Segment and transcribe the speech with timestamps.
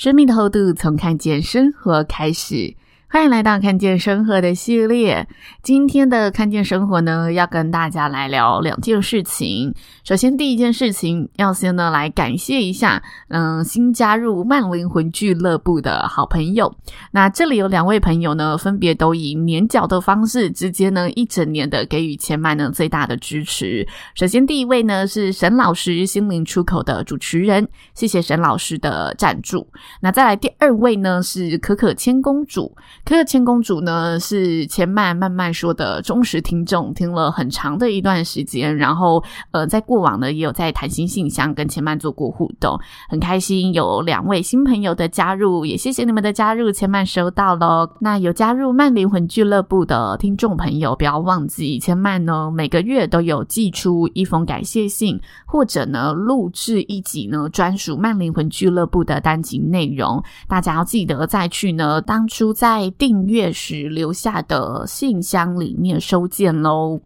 [0.00, 2.74] 生命的厚度，从看见生活开始。
[3.12, 5.26] 欢迎来到看见生活的系列。
[5.64, 9.74] 今天的看见生活呢，要跟大家来聊两件事情。
[10.04, 16.72] 首先，第一件事情要先呢来感谢一下，嗯，新加入慢灵魂俱乐部的好朋友。
[17.10, 23.84] 那这里有两位朋友呢，分别都以年缴的方式，直接呢一整年的给予千嫚呢最大的支持。
[24.14, 29.68] 首先，第一位呢是沈老师心灵出口的主持人，谢谢沈老师的赞助。
[30.00, 32.72] 那再来第二位呢是可可千公主。
[33.04, 38.76] 可可千公主呢，是千曼慢慢说的忠实听众，听了很长的一段时间。
[38.76, 47.90] 然后，呃，在过往呢，也有在谈心信箱跟千曼做过互动，很开心有两位新朋友的加入，也谢谢你们的加入，千曼收到喽。
[48.00, 62.89] 那有加入曼灵魂俱乐部的听众朋友，不要忘记，千曼呢每个月都有寄出一封感谢信，或者呢录制一集呢专属曼灵魂俱乐部的单集内容，大家要记得再去呢当初在。
[62.90, 67.00] 订阅时留下的信箱里面收件喽。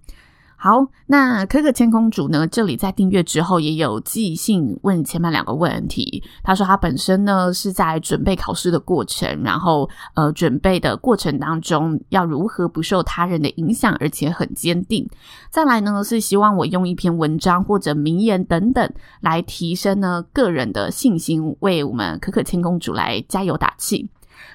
[0.56, 2.46] 好，那可可千公主呢？
[2.46, 6.22] 这里在订阅之后也有寄信问前面两个问题。
[6.42, 15.06] 她说她本身呢是在准备考试的过程，然后呃准备的过程当中要如何不受他人的影响，而且很坚定。
[15.50, 18.90] 再来呢是希望我用一篇文章或者名言等等
[19.20, 24.08] 来提升呢个人的信心，为我们可可千公主来加油打气。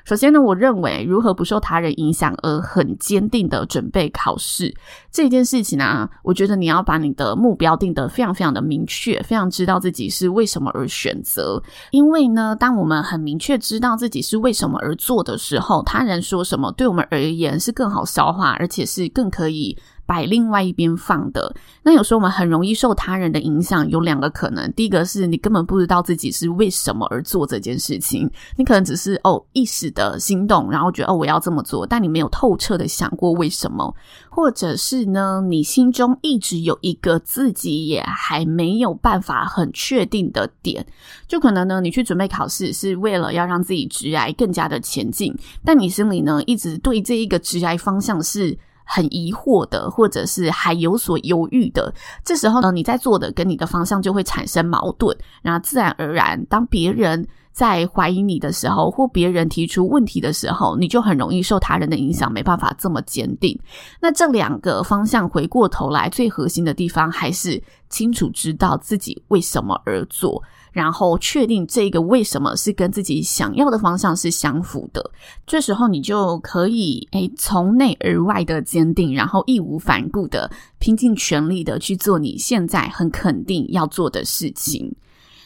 [0.05, 4.73] 首先呢，我认为如何不受他人影响而很坚定的准备考试
[5.11, 11.61] 这件事情呢、我觉得你要把你的目标定得非常非常的明确，非常知道自己是为什么而选择。
[11.91, 19.77] 因为呢，当我们很明确知道自己是为什么而做的时候，他人说什么对我们而言是更好消化，而且是更可以。
[20.09, 21.55] 摆另外一边放的。
[21.83, 24.73] 那有时候我们很容易受他人的影响，有两个可能。
[24.73, 28.27] 第一个是你根本不知道自己是为什么而做这件事情，
[28.57, 33.95] 你可能只是哦一时的心动，然后觉得哦我要这么做，但你没有透彻的想过为什么。
[34.31, 40.83] 或者是呢，你心中一直有一个自己也还没有办法很确定的点，
[41.27, 48.57] 就可能呢你去准备考试是为了要让自己直癌更加的前进，但你心里呢一直对这一个直癌方向是。
[48.91, 51.93] 很疑惑的，或者是还有所犹豫的，
[52.25, 63.57] 这时候呢，你在做的跟你的方向就会产生矛盾，然后自然而然，当别人在怀疑你的时候，或别人提出问题的时候，你就很容易受他人的影响，没办法这么坚定。
[64.01, 70.41] 那这两个方向回过头来，最核心的地方还是清楚知道自己为什么而做。
[70.79, 75.11] 然后确定这个为什么是跟自己想要的方向是相符的，
[75.45, 84.95] 这时候你就可以诶从内而外的坚定，然后义无反顾的拼尽全力的去做你现在很肯定要做的事情。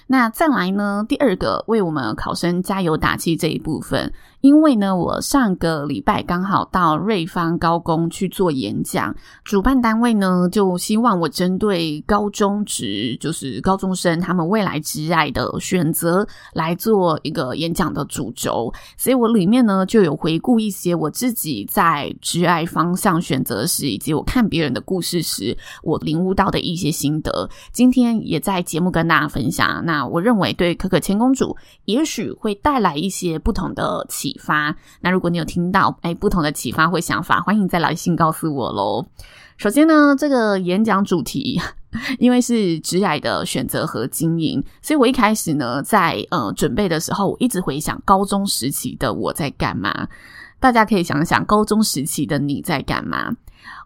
[0.05, 4.13] 那再来呢，第二个为我们考生加油打气这一部分。
[4.43, 9.15] 因为呢，我上个礼拜刚好到瑞芳高工去做演讲，
[9.45, 27.49] 主办单位呢就希望我针对高中职，就是高中生他们未来职涯的选择来做一个演讲的主轴，所以我里面呢就有回顾一些我自己在职涯方向选择时，以及我看别人的故事时，我领悟到的一些心得。
[27.71, 29.81] 今天也在节目跟大家分享。
[29.85, 31.55] 那我认为对可可千公主，
[31.85, 34.75] 也许会带来一些不同的启启发。
[35.01, 39.05] 那如果你有听到哎不同的启发或想法，欢迎再来信告诉我喽。
[39.58, 41.61] 首先呢，这个演讲主题
[42.17, 50.08] 因为是职涯的选择和经营，所以我一开始呢在呃准备的时候，我一直回想高中时期的我在干嘛。
[50.59, 53.31] 大家可以想想高中时期的你在干嘛。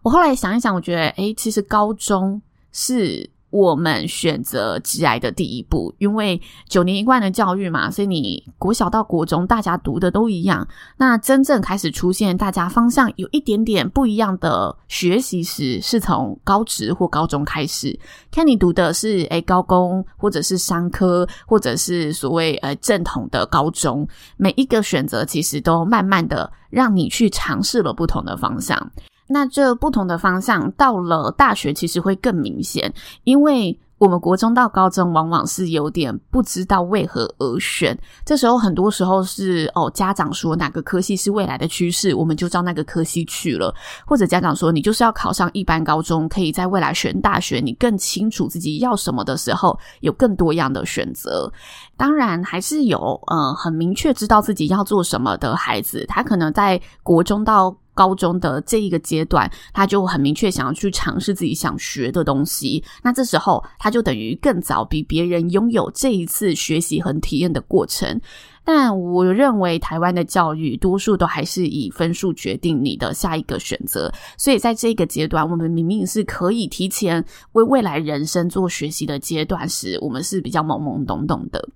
[0.04, 2.42] 我后来想一想，我觉得哎，其实高中
[2.72, 3.30] 是。
[3.50, 10.68] 我们选择职涯的第一步，因为九年一贯的教育嘛，所以你国小到国中大家读的都一样。
[10.98, 17.98] 那真正开始出现大家方向有一点点不一样的学习时，是从高职或高中开始。
[18.30, 28.92] 看你读的是诶高工，或者是商科，或者是所谓呃正统的高中，每一个选择其实都慢慢的让你去尝试了不同的方向。
[29.28, 32.94] 那这不同的方向到了大学其实会更明显，
[33.24, 33.80] 因为。
[34.00, 43.74] 我们国中到高中往往是有点不知道为何而选，这时候很多时候是哦，家长说哪个科系是未来的趋势，我们就照那个科系去了，
[44.06, 51.52] 或者家长说你就是要考上一般高中，可以在未来选大学，你更清楚自己要什么的时候，有更多样的选择。
[51.98, 57.76] 当然还是有呃很明确知道自己要做什么的孩子，他可能在国中到。
[57.98, 62.84] 高中的这一个阶段，他就很明确想要去尝试自己想学的东西。
[63.04, 68.22] 那这时候，他就等于更早比别人拥有这一次学习和体验的过程。
[68.70, 77.24] 但我认为台湾的教育多数都还是以分数决定你的下一个选择，所以在这个阶段，我们明明是可以提前
[77.54, 81.70] 为未来人生做学习的阶段时，我们是比较懵懵懂懂的。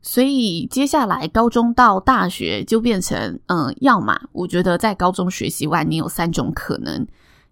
[0.00, 7.06] 所以接下来高中到大学就变成，嗯，要么我觉得在高中学习完，你有三种可能。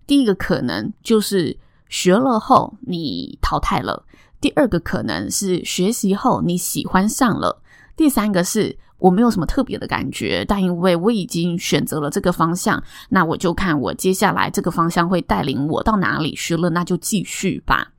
[0.07, 1.55] 第一个可能就是
[1.91, 4.07] 学了后你淘汰了；
[4.41, 7.61] 第二个可能是学习后你喜欢上了；
[7.95, 8.79] 第三个是。
[8.99, 17.93] 我没有什么特别的感觉，但因为我已经选择了这个方向，那我就看我接下来这个方向会带领我到哪里去了，那就继续吧。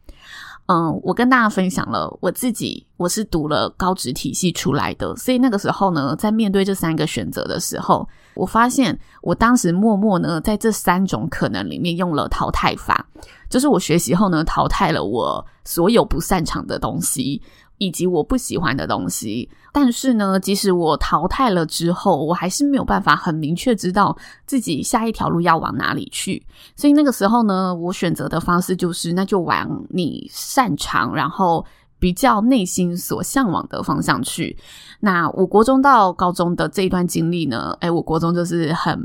[0.69, 8.05] 嗯，我跟大家分享了我自己，我是读了高职体系出来的，所以那个时候呢，在面对这三个选择的时候，
[8.35, 13.07] 我发现我当时默默呢，在这三种可能里面用了淘汰法，
[13.49, 17.41] 就是我学习后呢，淘汰了我所有不擅长的东西。
[17.77, 26.43] 以及我不喜欢的东西，但是呢，即使我淘汰了之后，我还是没有办法很明确知道自己下一条路要往哪里去。
[26.75, 31.63] 所以那个时候呢，我选择的方式就是，那就往你擅长，然后
[31.99, 34.57] 比较内心所向往的方向去。
[34.99, 38.99] 那我国中到高中的这一段经历呢，诶，我国中就是很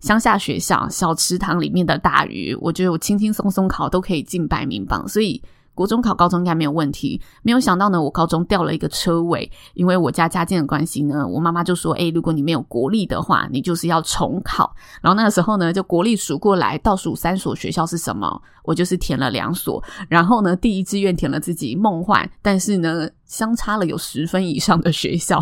[0.00, 5.40] 乡下学校，小池塘里面的大鱼，我觉得我轻轻松松考都可以进百名榜，所以。
[5.76, 19.84] 国中考高中应该没有问题，没有想到呢，我高中掉了一个车尾，因为我家家境的关系呢，我妈妈就说：“诶，如果你没有国立的话，你就是要重考。”然后那个时候呢，就国立数过来倒数三所学校是什么，我就是填了两所。
[20.08, 25.38] 然后呢，第一志愿填了自己梦幻，但是呢，相差了有十分以上的学校，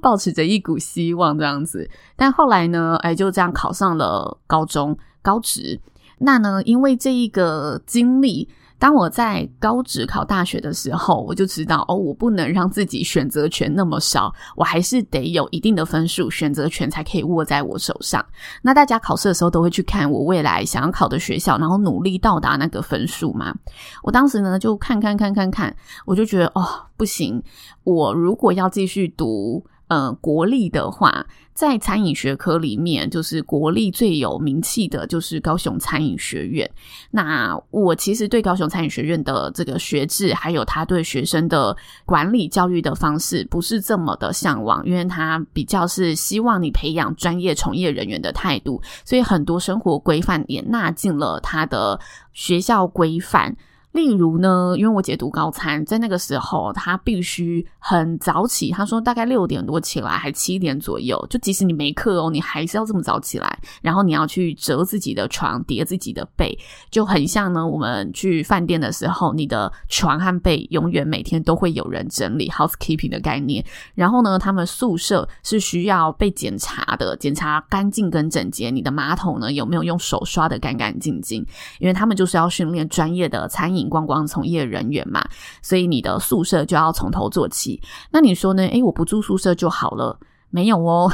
[0.00, 1.90] 抱持着一股希望这样子。
[2.14, 5.80] 但后来呢，诶，就这样考上了高中高职。
[6.18, 8.48] 那呢，因为这一个经历。
[8.78, 18.24] 当我在高职考大学的时候，我就知道哦，我不能让自己选择权那么少，我还是得有一定的分数，选择权才可以握在我手上。
[18.62, 23.54] 那大家考试的时候都会去看我未来想要考的学校，然后努力到达那个分数嘛。
[24.02, 25.74] 我当时呢就看看看看看，
[26.04, 27.42] 我就觉得哦，不行，
[27.84, 29.64] 我如果要继续读。
[29.88, 31.24] 呃，国立的话，
[31.54, 36.68] 在餐饮学科里面，就是国立最有名气的，就是高雄餐饮学院。
[37.12, 52.00] 那我其实对高雄餐饮学院的这个学制，还有他对学生的管理教育的方式，不是这么的向往，因为他比较是希望你培养专业从业人员的态度，所以很多生活规范也纳进了他的
[52.32, 53.56] 学校规范。
[53.96, 58.70] 例如呢，因为我姐读高餐，在那个时候她必须很早起。
[58.70, 63.58] 她说大概六点多起来，还七点左右，就即使你没课哦，你还是要这么早起来。
[63.80, 66.56] 然后你要去折自己的床，叠自己的被，
[66.90, 67.66] 就很像呢。
[67.66, 73.64] 我们去饭店的时候，你的床和被永远每天都会有人整理，housekeeping 的概念。
[73.94, 78.70] 然后呢，他们宿舍是需要被检查的，检查干净跟整洁。
[78.70, 81.42] 你的马桶呢，有没有用手刷的干干净净？
[81.80, 83.85] 因为他们就是要训练专业的餐饮。
[83.88, 85.26] 光光从业人员嘛，
[85.62, 87.80] 所以你的宿舍就要从头做起。
[88.10, 88.62] 那你说呢？
[88.66, 90.18] 诶，我不住宿舍就好了？
[90.50, 91.12] 没有哦。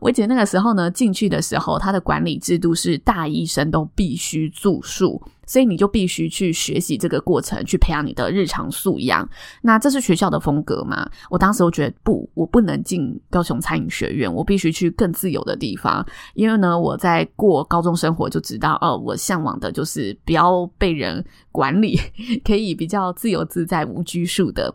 [0.00, 9.28] 我姐那个时候呢，进去的时候，他的管理制度是大一生都必须住宿，所以你就必须去学习这个过程，去培养你的日常素养。
[9.62, 11.08] 那这是学校的风格吗？
[11.30, 16.04] 我当时我觉得不，我不能进高雄餐饮学院，我必须去更自由的地方。
[16.34, 22.00] 因为呢，我在过高中生活就知道，哦，我向往的就是不要被人管理，
[22.44, 24.74] 可以比较自由自在、无拘束的。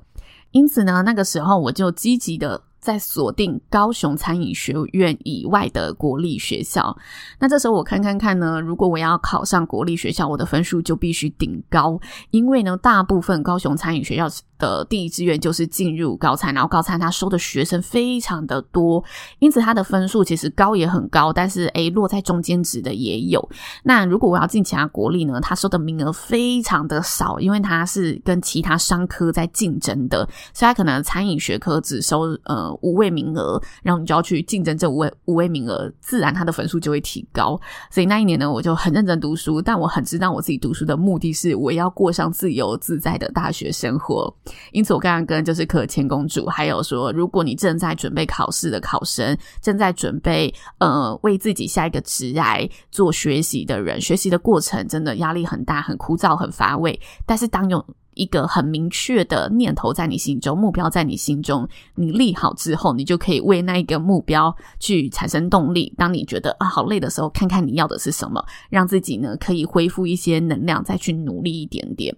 [0.51, 2.61] 因此呢，那个时候我就积极的。
[2.81, 6.97] 在锁定高雄餐饮学院以外的国立学校，
[7.39, 14.27] 那这时候我看看看呢，如果我要考上国立学校，我的分数就必须顶高，因为呢，大部分高雄餐饮学校
[14.61, 19.03] 的第一志愿就是进入高餐，然后高餐他收的学生非常的多，
[19.39, 23.49] 因此他的分数其实高也很高，但是诶落在中间值的也有。
[23.83, 30.19] 那如果我要进其他国立呢，他收的名额非常的少，因为他是跟其他商科在竞争的，
[30.53, 37.59] 所以他可能餐饮学科只收呃五位名额，然后你就要去竞争这五位五位名额，自然他的分数就会提高。
[37.89, 44.31] 所以那一年呢，我就很认真读书，但我很知道我自己读书的目的是我要过上自由自在的大学生活。
[44.71, 56.99] 因此，我刚刚跟就是可谦公主，还有说，如果你正在准备考试的考生，正在准备呃为自己下一个职涯做学习的人，学习的过程真的压力很大，很枯燥，很乏味。
[57.25, 65.93] 但是当有一个很明确的念头在你心中，目标在你心中，你立好之后，你就可以为那一个目标去产生动力。
[65.97, 72.15] 当你觉得啊好累的时候，看看你要的是什么，让自己呢可以恢复一些能量，再去努力一点点。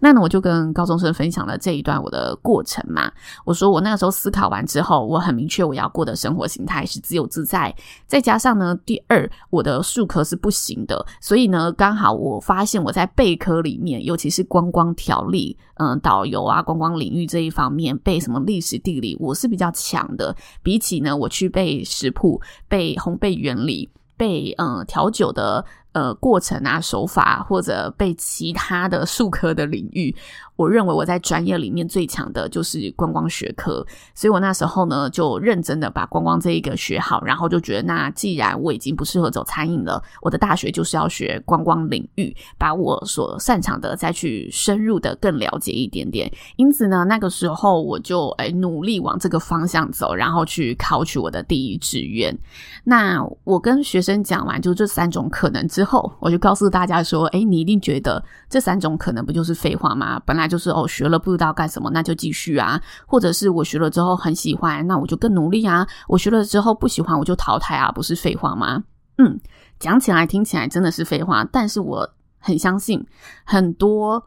[0.00, 3.12] 那呢，我就跟高中生分享了这一段我的过程嘛。
[3.44, 7.72] 我说我那个时候思考完之后，我很明确我要过的生活形态是自由自在，
[8.06, 20.36] 再加上呢，第二我的术科是不行的，所以呢，刚好我发现我在贝科里面，尤其是观光条力、嗯，导游啊、观光领域这一方面，背什么历史地理，我是比较强的。
[20.62, 25.64] 比起呢，我去背食谱、背烘焙原理、背嗯调酒的。
[25.92, 30.14] 呃，过程啊，手法或者被其他的术科的领域。
[30.56, 46.30] 我认为我在专业里面最强的就是观光学科，所以我那时候呢就认真的把观光这一个学好，然后就觉得那既然我已经不适合走餐饮了，我的大学就是要学观光领域，把我所擅长的再去深入的更了解一点点。
[46.56, 52.38] 因此呢，那个时候我就诶努力往这个方向走，然后去考取我的第一志愿。
[52.84, 60.20] 那我跟学生讲完就这三种可能之后，我就告诉大家说，诶，你一定觉得这三种可能不就是废话吗？
[60.26, 60.50] 本来。
[60.50, 68.82] 就是哦，学了不知道干什么，那就继续啊；或者是我学了之后很喜欢，那我就更努力啊；我学了之后不喜欢，我就淘汰啊，不是废话吗？
[69.18, 69.38] 嗯，
[69.78, 72.10] 讲起来听起来真的是废话，但是我
[72.40, 73.06] 很相信
[73.44, 74.20] 很多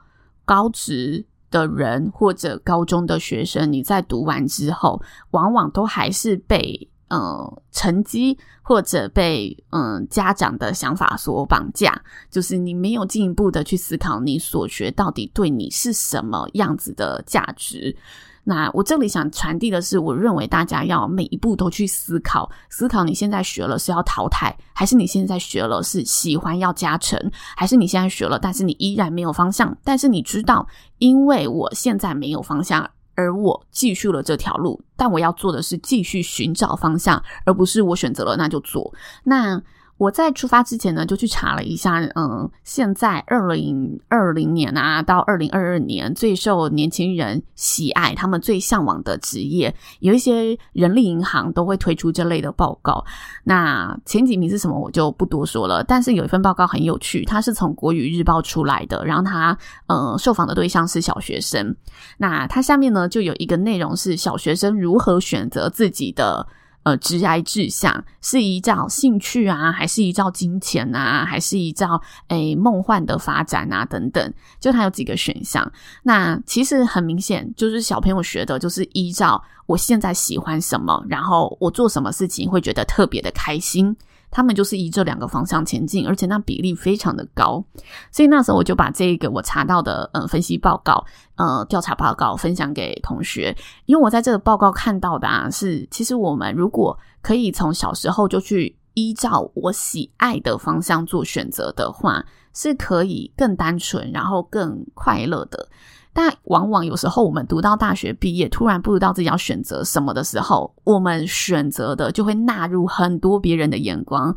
[0.45, 6.89] 高职的人或者高中的学生，你在读完之后，往往都还是被。
[7.13, 12.01] 嗯，成绩或者被嗯家长的想法所绑架，
[12.32, 17.96] 就是你没有进一步的去思考你所学到底对你是什么样子的价值。
[18.43, 27.20] 那我这里想传递的是，我认为大家要每一步都去思考，思考你现在学了是要淘汰，还是你现在学了是喜欢要加成，
[27.55, 30.67] 还是你现在学了，但是你依然没有方向，但是你知道，
[30.98, 32.89] 因为我现在没有方向。
[33.15, 38.93] 而我继续了这条路，但我要做的是继续寻找方向，而不是我选择了那就做。
[39.24, 39.62] 那。
[39.97, 53.05] 我在出发之前呢，就去查了一下，嗯，现在二零二零年啊到二零二二年最受年轻人喜爱、他们最向往的职业，有一些人力银行都会推出这类的报告。
[53.45, 55.83] 那前几名是什么，我就不多说了。
[55.83, 59.57] 但是有一份报告很有趣，它是从国语日报出来的，然后它，
[59.88, 61.75] 呃，受访的对象是小学生。
[62.17, 66.45] 那它下面呢，就有一个内容是小学生如何选择自己的。
[66.83, 74.33] 呃，职涯志向是依照兴趣啊，还是依照金钱啊，还是依照诶梦幻的发展啊等等？
[74.59, 75.71] 就它有几个选项。
[76.03, 83.95] 那其实很明显，就是小朋友学的就是依照我现在喜欢什么，然后我做什么事情会觉得特别的开心。
[84.33, 87.63] 他们就是以这两个方向前进，而且那比例非常的高，
[88.11, 102.25] 所以那时候我就把这个我查到的嗯分析报告呃调查报告分享给同学，因为我在这个报告看到的啊是，其实我们如果可以从小时候就去依照我喜爱的方向做选择的话，
[102.55, 105.69] 是可以更单纯，然后更快乐的。
[106.13, 114.36] 但往往有时候，我们读到大学毕业，突然不知道自己要选择什么的时候，我们选择的就会纳入很多别人的眼光，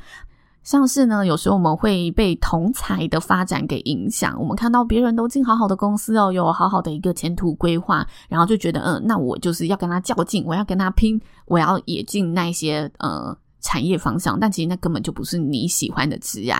[0.63, 4.35] 像是呢，有时候我们会被同才的发展给影响。
[4.41, 14.41] 我们看到别人都进好好的公司哦，有好好的一个前途规划，然后就觉得，嗯，那我就是要跟他较劲，我要跟他拼，我要也进那些呃产业方向。
[14.41, 16.55] 但其实那根本就不是你喜欢的职业，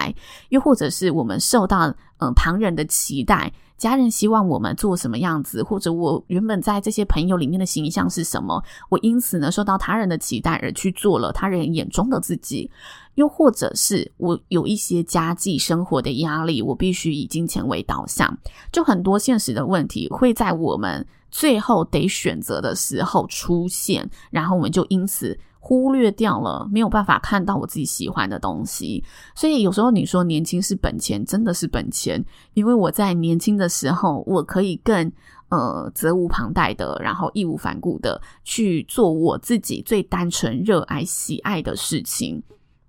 [0.51, 3.51] 又或者是我们受到呃旁人的期待。
[3.77, 12.71] 家人希望我们做什么样子，或者我原本在这些朋友里面的形象是什么，我因此呢受到他人的期待而去做了他人眼中的自己，
[13.17, 18.37] 又或者是我有一些家计生活的压力，我必须以金钱为导向，
[18.73, 25.39] 就很多现实的问题会在我们最后得选择的时候出现，然后我们就因此。
[25.69, 29.03] 忽略掉了，没有办法看到我自己喜欢的东西，
[29.35, 32.25] 所以有时候你说年轻是本钱，真的是本钱。
[32.55, 35.11] 因为我在年轻的时候，我可以更
[35.49, 42.41] 呃责无旁贷的，然后义无反顾的去做我自己最单纯、热爱、喜爱的事情。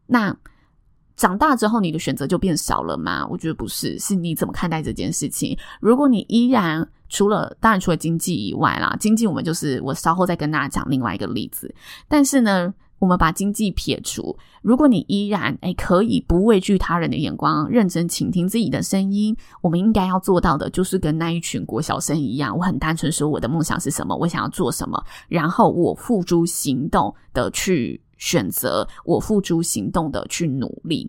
[0.05, 0.37] 那
[1.15, 3.25] 长大之后，你的选择就变少了吗？
[3.27, 5.57] 我觉得不是，是你怎么看待这件事情。
[5.81, 11.73] 如果你依然除了当然除了经济以外啦，经济我们就是我稍后再跟大家讲另外一个例子，
[12.07, 12.73] 但是呢。
[12.99, 31.07] 我们把经济撇除，如果你依然诶可以不畏惧他人的眼光，认真倾听自己的声音，我们应该要做到的就是跟那一群国小生一样，我很单纯说我的梦想是什么，我想要做什么，然后我付诸行动的去选择，我付诸行动的去努力。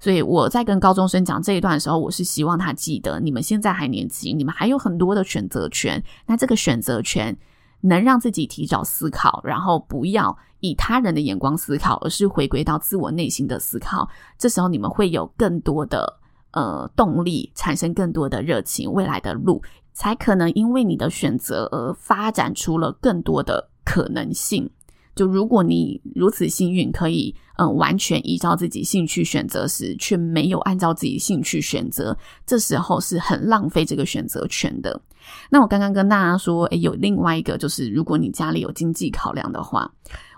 [0.00, 7.36] 所以我在跟高中生讲这一段的时候，我是希望他记得，你们现在还年轻，你们还有很多的选择权，那这个选择权。
[7.82, 14.08] 能让自己提早思考，然后不要以他人的眼光思考，而是回归到自我内心的思考。
[14.38, 16.18] 这时候你们会有更多的
[16.52, 19.62] 呃动力，产生更多的热情，未来的路
[19.92, 24.68] 才可能因为你的选择而发展出了更多的可能性。
[25.16, 35.00] 就如果你如此幸运，可以嗯、完全依照自己兴趣选择时，却没有按照自己兴趣选择，这时候是很浪费这个选择权的。
[35.48, 39.90] 那我刚刚跟大家说，诶，有另外一个，就是如果你家里有经济考量的话，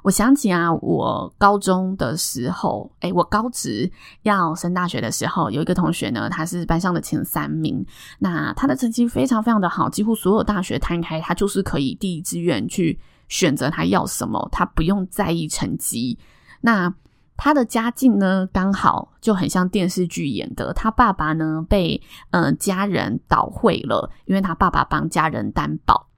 [0.05, 3.91] 我想起啊，我高中的时候，诶，我高职
[4.23, 7.85] 要升大学的时候，有一个同学呢，他是班上的前三名，
[8.21, 12.97] 那他的成绩非常非常的好，几乎所有大学摊开，他就是可以第一志愿去。
[13.29, 16.19] 选择他要什么，他不用在意成绩。
[16.61, 16.93] 那
[17.37, 20.73] 他的家境呢，刚好就很像电视剧演的。
[20.73, 26.09] 他爸爸呢，被呃家人倒会了，因为他爸爸帮家人担保，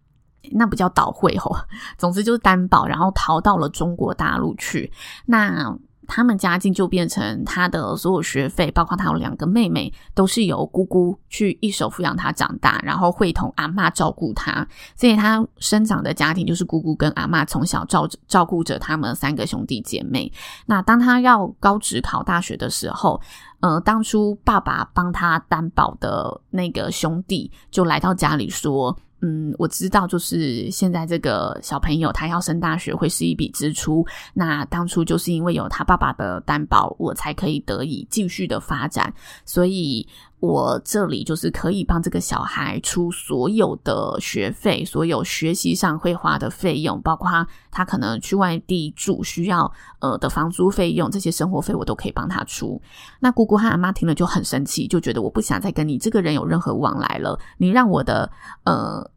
[0.53, 1.55] 那不叫倒会吼，
[1.99, 4.91] 总之就是担保，然后逃到了中国大陆去。
[5.27, 5.79] 那
[6.13, 14.67] 他们家境就变成他的所有学费，包括他有两个妹妹，都是由姑姑去一手抚养他长大，然后会同阿嬷照顾他。
[14.97, 20.33] 所以他生长的家庭就是姑姑跟阿嬷从小照照顾着他们三个兄弟姐妹。
[20.67, 23.21] 那当他要高职考大学的时候，
[23.61, 28.99] 呃，当初爸爸帮他担保的那个兄弟就来到家里说。
[29.21, 34.07] 嗯，我知道，就是现在这个小朋友他要升大学会是一笔支出。
[34.35, 39.13] 那当初就是因为有他爸爸的担保，我才可以得以继续的发展。
[39.45, 40.07] 所以。
[40.41, 52.81] 我这里就是可以帮这个小孩出所有的学费，所有学习上会花的费用，包括他，他可能去外地住需要呃的房租费用，这些生活费我都可以帮他出。
[53.21, 57.39] 那姑姑和阿妈听了就很生气，就觉得我不想再跟你这个人有任何往来了。
[57.59, 58.31] 你让我的
[58.65, 59.11] 呃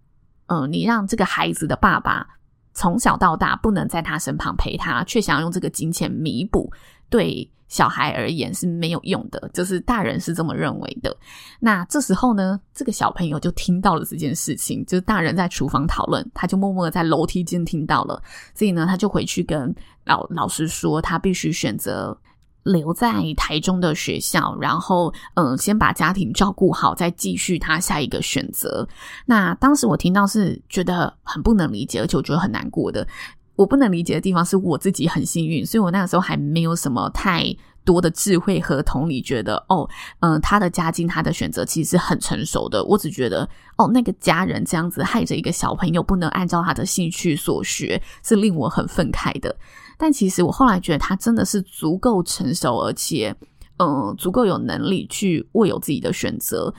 [0.48, 2.28] 呃，你让这个孩子的爸爸
[2.74, 6.70] 从小到大不能在他身旁陪他，却想要用这个金钱弥补，
[7.14, 7.48] 对。
[7.70, 11.18] 小孩而言是没有用的，就是大人是这么认为的。
[11.60, 18.22] 那这时候呢，这个小朋友就听到了这件事情，就是大人在厨房讨论，他就默默在楼梯间听到了，
[18.54, 19.74] 所以呢，他就回去跟
[20.06, 22.16] 老老师说，他必须选择
[22.62, 28.88] 留在台中的学校，然后嗯，先把家庭照顾好，再继续他下一个选择。
[29.26, 33.08] 那当时我听到是觉得很不能理解，而且我觉得很难过的。
[33.56, 39.88] 我不能理解的地方是我自己很幸运，所以我那个时候还没有什么太多的智慧和同理，觉得哦，
[40.22, 42.84] 嗯、他的家境，他的选择其实是很成熟的。
[42.86, 49.56] 我只觉得哦，那个家人这样子害着一个小朋友不能按照他的兴趣所学，是令我很愤慨的。
[49.98, 53.36] 但其实我后来觉得他真的是足够成熟，而且
[53.78, 56.74] 嗯、足够有能力去握有自己的选择。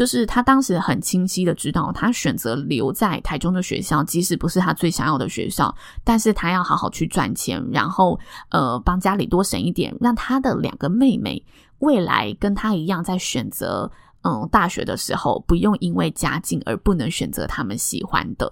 [0.00, 11.44] 就是他当时很清晰的知道，他选择留在台中的学校，即使不是他最想要的学校，但是他要好好去赚钱，然后呃帮家里多省一点，让他的两个妹妹
[11.80, 18.50] 未来跟他一样，在选择嗯大学的时候，不用因为家境而不能选择他们喜欢的。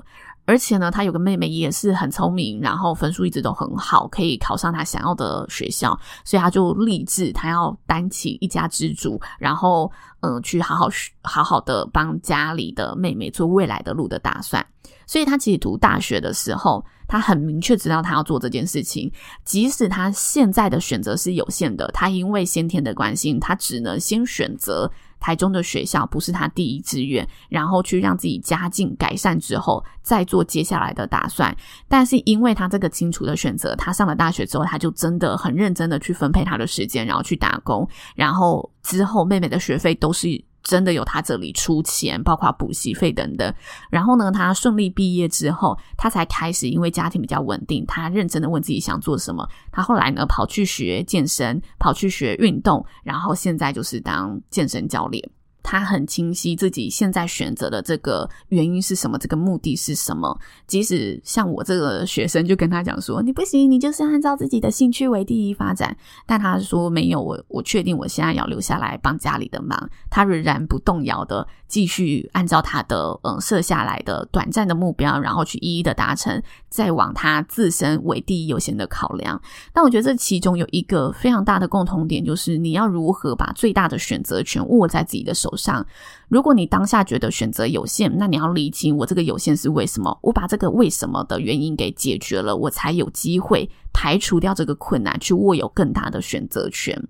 [0.49, 5.91] 而且呢，他有个妹妹也是很聪明，然后分数一直都很好，可以考上他想要的学校，
[6.25, 14.67] 所以他就立志，他要担起一家之主，然后嗯，去好好学好好的帮家里的妹妹做未来的路的打算。
[15.07, 19.13] 所以他其实读大学的时候，他很明确知道他要做这件事情，
[19.45, 24.91] 即使他现在的选择是有限的，他因为先天的关系，他只能先选择。
[25.21, 31.57] 台中的学校不是他第一志愿，然后去让自己家境改善之后，再做接下来的打算。
[31.89, 40.48] 但是因为他这个清楚的选择，他上了大学之后，他就真的很认真的去分配他的时间，然后去打工，然后之后妹妹的学费都是。
[40.69, 43.55] 真的有他这里出钱，包括补习费等等。
[43.89, 49.49] 然后呢，他顺利毕业之后，他才开始因为家庭比较稳定，他认真的问自己想做什么。
[49.73, 55.27] 他后来呢，跑去学健身，跑去学运动，然后现在就是当健身教练。
[55.71, 60.35] 他很清晰自己现在选择的这个原因是什么，这个目的是什么。
[60.67, 69.79] 即使像我这个学生，就跟他讲说：“你不行，你就是按照自己的兴趣为第一发展。”但他说：“没有，我我确定我现在要留下来帮家里的忙。”
[70.09, 79.39] 他仍然不动摇的继续按照他的嗯设下来的短暂的目标，然后去一一的达成，再往他自身为第一优先的考量。
[79.75, 85.87] 但我觉得这其中有一个非常大的共同点，就是你要如何把最大的选择权握在自己的手上。
[86.29, 90.19] 如果你当下觉得选择有限，那你要理清我这个有限是为什么？
[90.23, 97.09] 我把这个为什么的原因给解决了，我才有机会排除掉这个困难，去握有更大的选择权。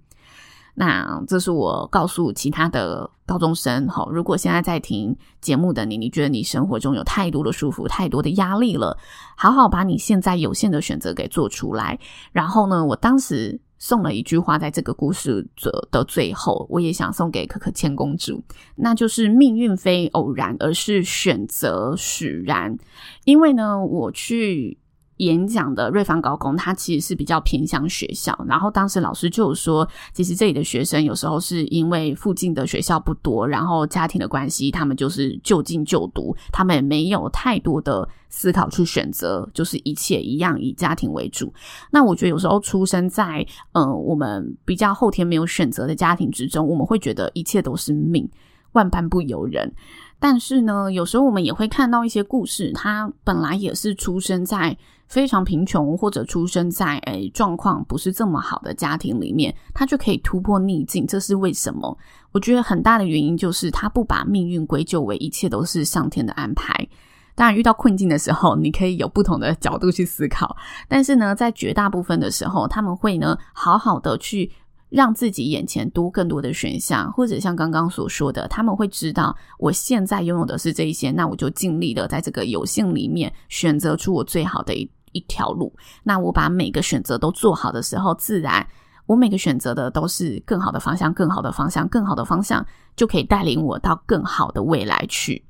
[0.74, 8.96] 那这是我告诉其他的高中生：好，如果现在在听节目的你，你觉得你生活中有太多的束缚、太多的压力了，
[9.36, 11.98] 好好把你现在有限的选择给做出来。
[12.32, 13.60] 然后呢，我当时。
[13.78, 15.46] 送了一句话，在这个故事
[15.90, 18.42] 的最后，我也想送给可可千公主，
[18.76, 22.76] 那就是命运非偶然，而是选择使然。
[23.24, 24.78] 因为呢，我去。
[25.18, 28.36] 演讲的瑞芳高工，他其实是比较偏向学校。
[28.48, 41.52] 然后当时老师就有说，其实这里的学生有时候是因为附近的学校不多，然后家庭的关系，他们就是就近就读，他们也没有太多的思考去选择，就是一切一样以家庭为主。
[41.90, 48.28] 那我觉得有时候出生在呃我们比较后天没有选择的家庭之中，我们会觉得一切都是命，
[48.72, 49.72] 万般不由人。
[50.20, 54.76] 但是呢，有时候我们也会看到一些故事，他本来也是出生在
[55.08, 61.06] 非常贫穷，或者出生在诶状况不是这么好的家庭里面，他就可以突破逆境。
[61.06, 61.96] 这是为什么？
[62.32, 66.86] 我觉得很大的原因就是他不把命运归咎为一切都是上天的安排。
[67.34, 70.56] 当然，遇到困境的时候，你可以有不同的角度去思考。
[70.88, 74.50] 但是呢，在绝大部分的时候，他们会呢好好的去。
[74.90, 85.74] 让自己眼前多更多的选项，或者像刚刚所说的，他们会知道我现在拥有的是这一些，那我就尽力的在这个有限里面选择出我最好的一一条路。
[86.02, 88.66] 那我把每个选择都做好的时候，自然
[89.06, 92.64] 我每个选择的都是更好的方向，更好的方向，更好的方向
[92.96, 95.44] 就可以带领我到更好的未来去。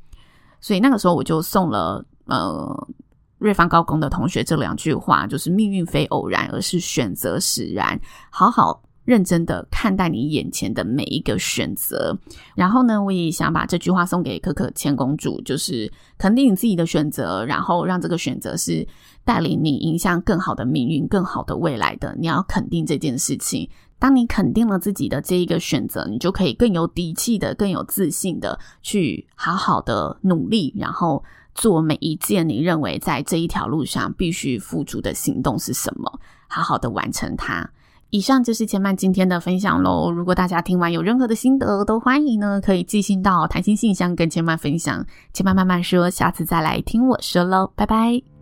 [0.61, 2.89] 所以那个时候我就送了呃
[3.39, 8.01] 瑞芳高工的同学这两句话，就是命运非偶然，而是选择使然。
[8.31, 8.83] 好好。
[9.09, 12.15] 认真的看待你眼前的每一个选择，
[12.55, 18.87] 然后呢，我也想把这句话送给可可千公主，就是肯定你自己的选择，然后让这个选择是
[19.25, 22.15] 带领你迎向更好的命运、更好的未来的。
[22.21, 37.71] 你要肯定这件事情，当你肯定了自己的这一个选择，你就可以更有底气的、更有自信的去好好的努力，然后做每一件你认为在这一条路上必须付出的行动是什么，好好的完成它。
[38.11, 40.11] 以上就是千曼今天的分享喽。
[40.11, 45.05] 如果大家听完有任何的心得，都欢迎呢可以寄信到谈心信箱跟千曼分享。
[45.35, 48.38] 千曼慢慢说，下次再来听我说喽，拜拜。